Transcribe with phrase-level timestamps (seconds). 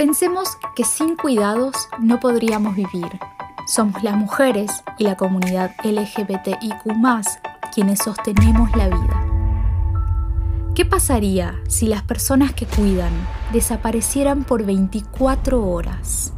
[0.00, 3.20] Pensemos que sin cuidados no podríamos vivir.
[3.66, 6.86] Somos las mujeres y la comunidad LGBTIQ
[7.74, 9.26] quienes sostenemos la vida.
[10.74, 13.12] ¿Qué pasaría si las personas que cuidan
[13.52, 16.32] desaparecieran por 24 horas?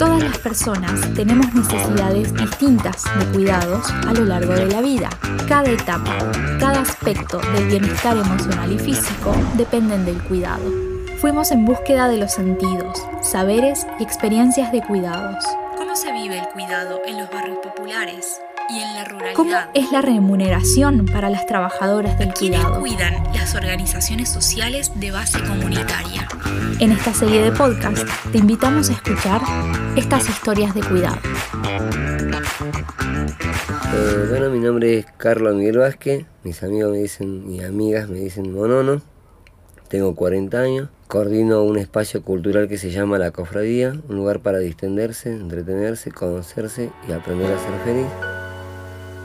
[0.00, 5.10] Todas las personas tenemos necesidades distintas de cuidados a lo largo de la vida.
[5.46, 6.12] Cada etapa,
[6.58, 10.87] cada aspecto del bienestar emocional y físico dependen del cuidado.
[11.20, 15.44] Fuimos en búsqueda de los sentidos, saberes y experiencias de cuidados.
[15.76, 18.40] ¿Cómo se vive el cuidado en los barrios populares?
[18.70, 19.34] y en la ruralidad.
[19.34, 22.80] ¿Cómo es la remuneración para las trabajadoras del cuidado?
[22.80, 26.28] cuidan las organizaciones sociales de base comunitaria?
[26.78, 29.40] En esta serie de podcast te invitamos a escuchar
[29.96, 31.16] estas historias de cuidado.
[33.94, 38.18] Eh, bueno, mi nombre es Carlos Miguel Vázquez, mis amigos me dicen, mis amigas me
[38.18, 39.00] dicen Monono,
[39.88, 44.58] tengo 40 años, coordino un espacio cultural que se llama La Cofradía, un lugar para
[44.58, 48.06] distenderse, entretenerse, conocerse y aprender a ser feliz.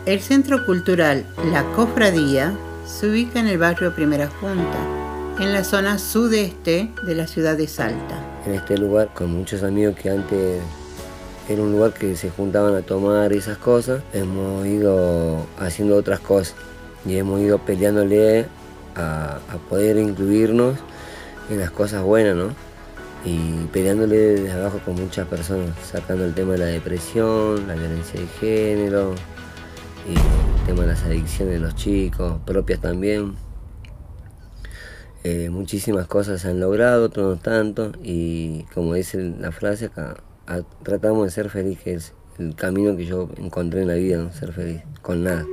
[0.06, 6.00] El Centro Cultural La Cofradía se ubica en el barrio Primera Junta, en la zona
[6.00, 8.22] sudeste de la ciudad de Salta.
[8.46, 10.62] En este lugar, con muchos amigos que antes
[11.50, 16.56] era un lugar que se juntaban a tomar esas cosas, hemos ido haciendo otras cosas
[17.06, 18.46] y hemos ido peleándole
[18.96, 20.78] a, poder incluirnos
[21.50, 22.50] en las cosas buenas, ¿no?
[23.26, 28.20] Y peleándole desde abajo con muchas personas, sacando el tema de la depresión, la violencia
[28.20, 29.16] de género,
[30.08, 33.36] el tema de las adicciones de los chicos, propias también.
[35.24, 40.18] Eh, muchísimas cosas se han logrado, otros no tanto, y como dice la frase acá,
[40.84, 44.52] tratamos de ser felices, que es el camino que yo encontré en la vida, ser
[44.52, 45.46] feliz, con nada.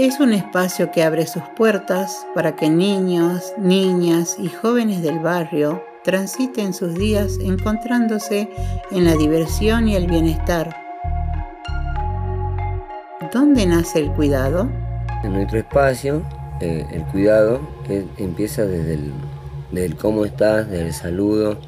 [0.00, 5.84] Es un espacio que abre sus puertas para que niños, niñas y jóvenes del barrio
[6.04, 8.48] transiten sus días encontrándose
[8.92, 10.74] en la diversión y el bienestar
[13.30, 14.70] ¿Dónde nace el cuidado?
[15.22, 16.22] En nuestro espacio,
[16.62, 17.60] eh, el cuidado
[18.16, 18.98] empieza desde
[19.74, 21.60] el, cómo estás, del saludo,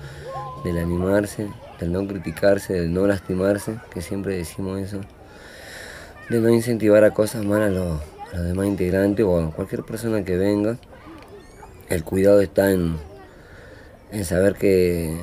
[0.64, 5.02] del animarse, del no criticarse, del no lastimarse, que siempre decimos eso,
[6.30, 10.78] de no incentivar a cosas malas a los, demás integrantes o cualquier persona que venga.
[11.88, 12.96] El cuidado está en,
[14.10, 15.18] en saber que,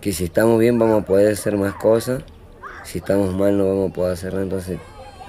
[0.00, 2.22] que si estamos bien vamos a poder hacer más cosas,
[2.84, 4.78] si estamos mal no vamos a poder hacer nada, entonces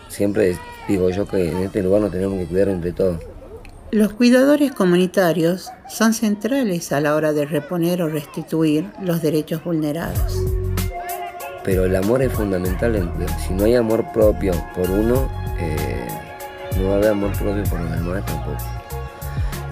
[0.07, 0.57] siempre
[0.87, 3.19] digo yo que en este lugar nos tenemos que cuidar entre todos.
[3.91, 10.41] Los cuidadores comunitarios son centrales a la hora de reponer o restituir los derechos vulnerados.
[11.65, 13.11] Pero el amor es fundamental.
[13.45, 15.29] Si no hay amor propio por uno,
[15.59, 16.00] eh,
[16.81, 18.57] no haber amor propio por los demás tampoco.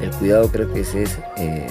[0.01, 1.67] El cuidado creo que ese es eh,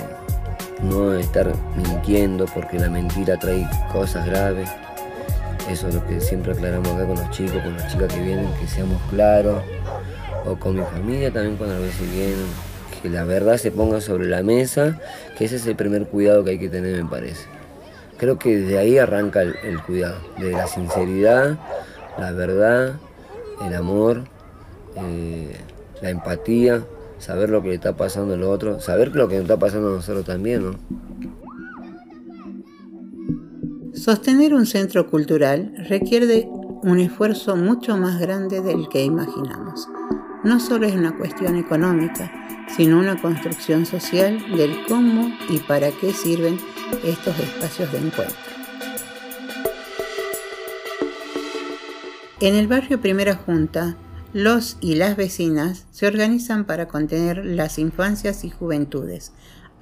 [0.82, 4.68] no estar mintiendo porque la mentira trae cosas graves
[5.70, 8.46] eso es lo que siempre aclaramos acá con los chicos, con las chicas que vienen,
[8.58, 9.62] que seamos claros.
[10.46, 12.46] O con mi familia también cuando a veces vienen.
[13.02, 14.98] Que la verdad se ponga sobre la mesa,
[15.36, 17.46] que ese es el primer cuidado que hay que tener, me parece.
[18.16, 21.58] Creo que desde ahí arranca el, cuidado, de la sinceridad,
[22.18, 22.94] la verdad,
[23.64, 24.24] el amor,
[25.02, 25.56] eh,
[26.02, 26.84] la empatía,
[27.18, 29.92] saber lo que le está pasando al otro, saber lo que nos está pasando a
[29.92, 30.78] nosotros también, ¿no?
[33.94, 36.48] Sostener un centro cultural requiere
[36.82, 39.88] un esfuerzo mucho más grande del que imaginamos.
[40.44, 42.30] No solo es una cuestión económica,
[42.76, 46.58] sino una construcción social del cómo y para qué sirven
[47.04, 48.36] estos espacios de encuentro.
[52.40, 53.96] En el barrio Primera Junta,
[54.32, 59.32] los y las vecinas se organizan para contener las infancias y juventudes.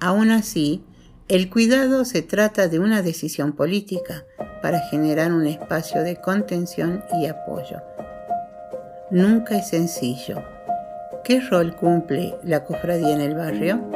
[0.01, 0.85] Aún así,
[1.29, 4.25] el cuidado se trata de una decisión política
[4.63, 7.83] para generar un espacio de contención y apoyo.
[9.11, 10.43] Nunca es sencillo.
[11.25, 13.91] ¿Qué rol cumple la cofradía en el barrio?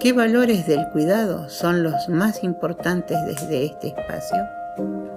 [0.00, 5.07] ¿Qué valores del cuidado son los más importantes desde este espacio?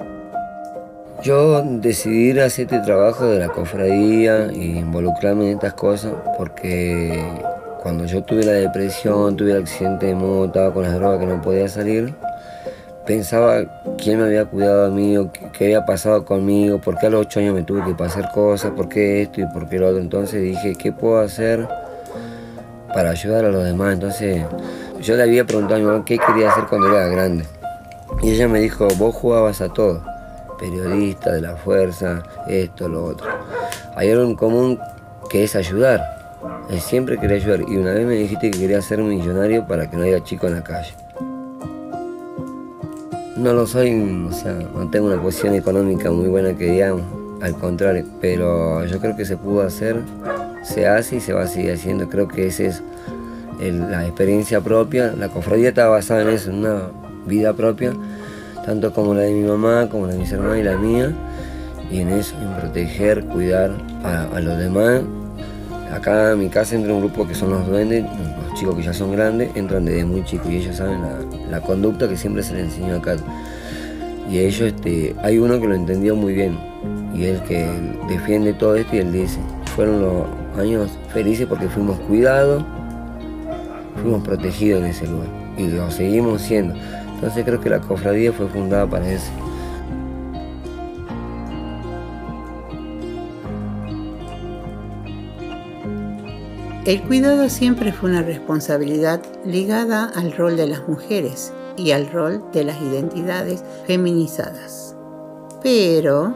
[1.24, 7.24] Yo decidí hacer este trabajo de la cofradía e involucrarme en estas cosas porque
[7.84, 11.28] cuando yo tuve la depresión, tuve el accidente de moto, estaba con las drogas que
[11.28, 12.16] no podía salir,
[13.06, 15.16] pensaba quién me había cuidado a mí,
[15.56, 18.72] qué, había pasado conmigo, por qué a los ocho años me tuve que pasar cosas,
[18.72, 20.02] por qué esto y por qué lo otro.
[20.02, 21.68] Entonces dije, ¿qué puedo hacer
[22.96, 23.94] para ayudar a los demás?
[23.94, 24.44] Entonces
[25.00, 27.46] yo le había preguntado a mi mamá qué quería hacer cuando era grande.
[28.24, 30.04] Y ella me dijo, vos jugabas a todo,
[30.62, 33.28] periodista de la fuerza, esto, lo otro.
[33.98, 34.80] Hay algo en común
[35.30, 36.22] que es ayudar
[36.80, 40.04] siempre quería ayudar y una vez me dijiste que quería ser millonario para que no
[40.04, 40.94] haya chico en la calle.
[43.38, 43.92] No lo soy,
[44.30, 47.02] o sea, no tengo una posición económica muy buena que digamos,
[47.42, 50.00] al contrario, pero yo creo que se pudo hacer,
[50.64, 52.08] se hace y se va a seguir haciendo.
[52.08, 52.84] Creo que esa es
[53.60, 55.14] la experiencia propia.
[55.18, 56.92] La cofradía está basada en eso, en una
[57.26, 57.94] vida propia,
[58.66, 61.12] tanto como la de mi mamá, como la de mis hermanos y la mía,
[61.92, 63.72] y en eso, en proteger, cuidar
[64.04, 65.02] a, los demás.
[65.92, 68.94] Acá en mi casa entra un grupo que son los duendes, los chicos que ya
[68.94, 71.02] son grandes, entran desde muy chicos y ellos saben
[71.50, 73.18] la, conducta que siempre se les enseñó acá.
[74.30, 76.58] Y ellos, este, hay uno que lo entendió muy bien,
[77.14, 77.68] y el que
[78.08, 79.40] defiende todo esto y él dice,
[79.76, 80.26] fueron los
[80.58, 82.64] años felices porque fuimos cuidados,
[84.02, 86.76] fuimos protegidos en ese lugar y lo seguimos siendo.
[87.22, 89.32] Entonces creo que la cofradía fue fundada para eso.
[96.84, 102.44] El cuidado siempre fue una responsabilidad ligada al rol de las mujeres y al rol
[102.54, 104.96] de las identidades feminizadas.
[105.62, 106.34] Pero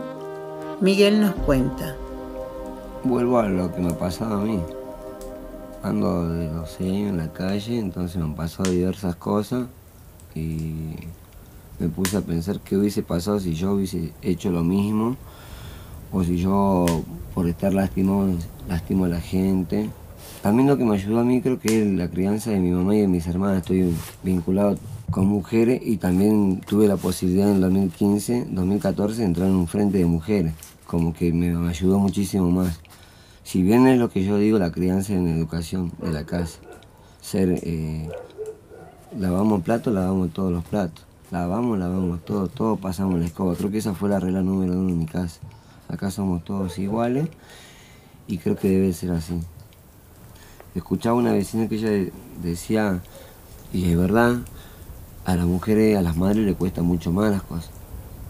[0.81, 1.95] Miguel nos cuenta.
[3.03, 4.61] Vuelvo a lo que me pasaba a mí.
[5.81, 9.65] Ando de 12 años en la calle, entonces me han pasado diversas cosas
[10.35, 10.95] y
[11.79, 15.15] me puse a pensar qué hubiese pasado si yo hubiese hecho lo mismo
[16.11, 16.85] o si yo
[17.33, 18.29] por estar lastimado
[18.67, 19.89] lastimo a la gente.
[20.41, 22.95] También lo que me ayudó a mí creo que es la crianza de mi mamá
[22.95, 23.57] y de mis hermanas.
[23.57, 23.93] Estoy
[24.23, 24.77] vinculado
[25.09, 29.67] con mujeres y también tuve la posibilidad en el 2015, 2014 de entrar en un
[29.67, 30.53] frente de mujeres.
[30.85, 32.79] Como que me ayudó muchísimo más.
[33.43, 36.59] Si bien es lo que yo digo, la crianza en educación de la casa.
[37.21, 38.07] Ser eh,
[39.17, 41.06] lavamos platos, lavamos todos los platos.
[41.31, 43.56] Lavamos, lavamos todo, todo pasamos la escoba.
[43.56, 45.39] Creo que esa fue la regla número uno en mi casa.
[45.88, 47.29] Acá somos todos iguales
[48.27, 49.39] y creo que debe ser así.
[50.75, 53.01] Escuchaba una vecina que ella decía,
[53.71, 54.38] y es verdad,
[55.25, 57.71] a las mujeres, a las madres le cuesta mucho más las cosas.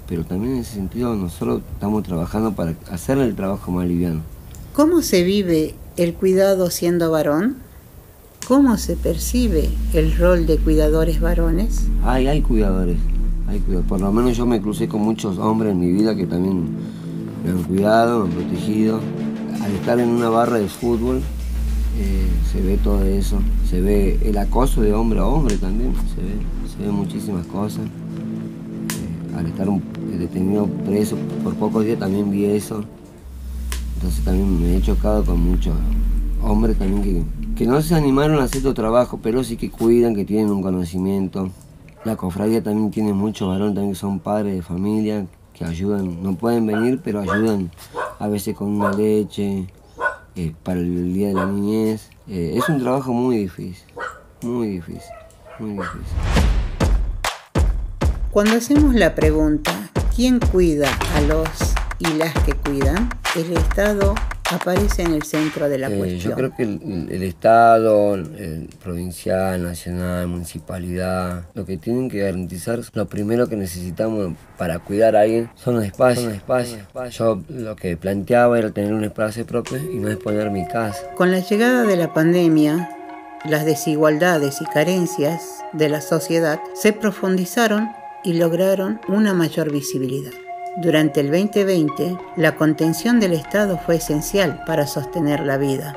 [0.07, 4.21] Pero también en ese sentido nosotros estamos trabajando para hacerle el trabajo más liviano.
[4.73, 7.57] ¿Cómo se vive el cuidado siendo varón?
[8.47, 11.87] ¿Cómo se percibe el rol de cuidadores varones?
[12.03, 12.97] Hay, hay cuidadores,
[13.47, 13.89] hay cuidadores.
[13.89, 16.63] Por lo menos yo me crucé con muchos hombres en mi vida que también
[17.43, 18.99] me han cuidado, me han protegido.
[19.63, 21.23] Al estar en una barra de fútbol
[21.97, 26.21] eh, se ve todo eso, se ve el acoso de hombre a hombre también, se
[26.21, 27.81] ve, se ve muchísimas cosas.
[27.81, 29.67] Eh, al estar
[30.19, 32.83] detenido preso por pocos días también vi eso.
[33.95, 35.73] Entonces también me he chocado con muchos
[36.43, 40.13] hombres también que que no se animaron a hacer tu trabajo, pero sí que cuidan,
[40.13, 41.49] que tienen un conocimiento.
[42.03, 46.35] La cofradía también tiene muchos varones también que son padres de familia, que ayudan, no
[46.35, 47.71] pueden venir, pero ayudan
[48.19, 49.67] a veces con una leche,
[50.35, 52.09] eh, para el día de la niñez.
[52.27, 53.85] Eh, es un trabajo muy difícil,
[54.41, 55.13] muy difícil,
[55.57, 56.17] muy difícil.
[58.31, 59.71] Cuando hacemos la pregunta,
[60.13, 61.47] ¿quién cuida a los
[61.99, 63.09] y las que cuidan?
[63.33, 64.13] El Estado
[64.51, 66.31] aparece en el centro de la eh, cuestión.
[66.31, 73.05] Yo creo que el, Estado, el provincial, nacional, municipalidad, lo que tienen que garantizar, lo
[73.07, 76.33] primero que necesitamos para cuidar a alguien son los espacios.
[76.33, 76.83] espacios.
[77.11, 81.11] Yo lo que planteaba era tener un espacio propio y no exponer mi casa.
[81.15, 82.89] Con la llegada de la pandemia,
[83.45, 87.89] las desigualdades y carencias de la sociedad se profundizaron
[88.23, 90.44] y lograron una mayor visibilidad.
[90.77, 95.95] Durante el 2020, la contención del Estado fue esencial para sostener la vida.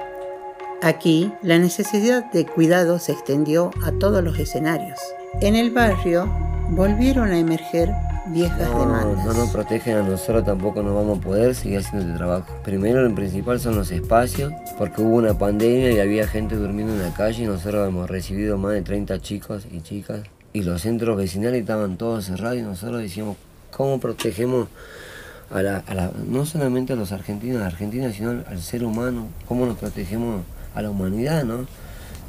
[0.83, 5.01] Aquí, la necesidad de cuidado se extendió a todos los escenarios.
[5.41, 6.33] En el barrio
[6.71, 7.91] volvieron a emerger
[8.29, 9.25] viejas demandas.
[9.25, 12.47] No nos protegen a nosotros, tampoco nos vamos a poder seguir haciendo este trabajo.
[12.63, 17.03] Primero, lo principal son los espacios, porque hubo una pandemia y había gente durmiendo en
[17.03, 20.21] la calle y nosotros hemos recibido más de 30 chicos y chicas.
[20.53, 23.37] Y los centros vecinales estaban todos cerrados y nosotros decíamos,
[23.71, 24.69] cómo protegemos
[25.51, 29.79] a la, no solamente a los argentinos, a Argentina, sino al ser humano, cómo nos
[29.79, 30.43] protegemos
[30.75, 31.67] a la humanidad, ¿no?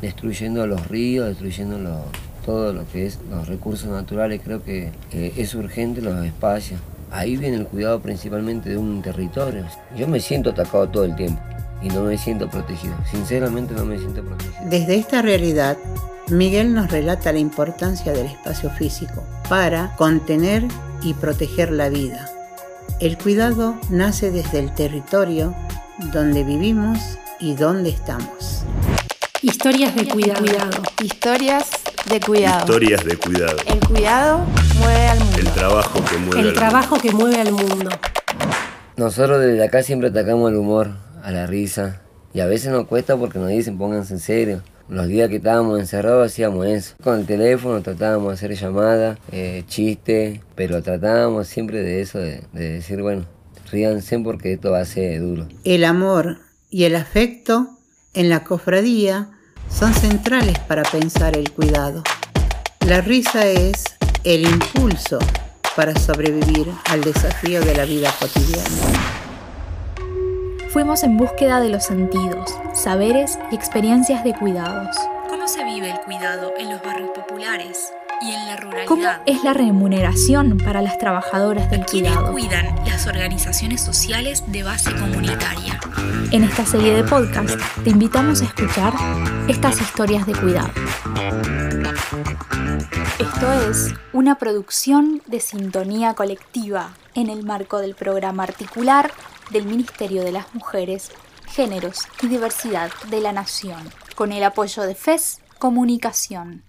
[0.01, 2.05] Destruyendo los ríos, destruyendo
[2.45, 6.79] todo lo que es los recursos naturales, creo que es urgente los espacios.
[7.11, 9.65] Ahí viene el cuidado principalmente de un territorio.
[9.97, 11.41] Yo me siento atacado todo el tiempo
[11.81, 12.95] y no me siento protegido.
[13.09, 14.55] Sinceramente no me siento protegido.
[14.65, 15.77] Desde esta realidad,
[16.29, 20.63] Miguel nos relata la importancia del espacio físico para contener
[21.01, 22.29] y proteger la vida.
[22.99, 25.55] El cuidado nace desde el territorio
[26.11, 26.99] donde vivimos
[27.39, 28.63] y donde estamos.
[29.41, 30.45] Historias de cuidado.
[31.01, 31.69] Historias
[32.09, 32.59] de cuidado.
[32.59, 33.57] Historias de cuidado.
[33.65, 34.45] El cuidado
[34.79, 35.37] mueve al mundo.
[35.39, 37.89] El trabajo que mueve El trabajo que mueve al mundo.
[38.97, 40.91] Nosotros desde acá siempre atacamos el humor,
[41.31, 42.01] la risa
[42.33, 44.63] Y a veces nos cuesta porque nos dicen pónganse en serio.
[44.87, 46.95] Los días que estábamos encerrados hacíamos eso.
[47.03, 52.41] Con el teléfono tratábamos de hacer llamadas, eh, chistes, pero tratábamos siempre de eso, de,
[52.53, 53.25] de decir, bueno,
[53.71, 55.47] ríanse porque esto va a ser duro.
[55.63, 56.39] El amor
[56.71, 57.77] y el afecto
[58.13, 59.29] en la cofradía
[59.69, 62.03] son centrales para pensar el cuidado.
[62.87, 63.83] La risa es
[64.23, 65.19] el impulso
[65.75, 69.18] para sobrevivir al desafío de la vida cotidiana.
[70.71, 74.95] Fuimos en búsqueda de los sentidos, saberes y experiencias de cuidados.
[75.27, 78.85] ¿Cómo se vive el cuidado en los barrios populares y en la ruralidad?
[78.87, 82.31] ¿Cómo es la remuneración para las trabajadoras del ¿Quiénes cuidado?
[82.33, 85.79] cuidan las organizaciones sociales de base comunitaria?
[86.31, 88.93] En esta serie de podcast te invitamos a escuchar
[89.47, 90.69] estas historias de cuidado.
[93.17, 99.11] Esto es una producción de sintonía colectiva en el marco del programa articular
[99.49, 101.11] del Ministerio de las Mujeres,
[101.47, 103.81] Géneros y Diversidad de la Nación,
[104.15, 106.63] con el apoyo de FES Comunicación.